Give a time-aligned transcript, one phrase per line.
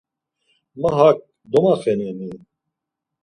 [0.79, 1.17] Ma hak
[1.51, 2.29] domaxeneni?